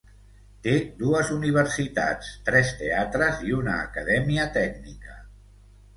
Té 0.67 0.71
dues 1.01 1.29
universitats, 1.35 2.31
tres 2.49 2.73
teatres 2.81 3.45
i 3.51 3.55
una 3.61 3.79
acadèmia 3.83 4.49
tècnica. 4.61 5.19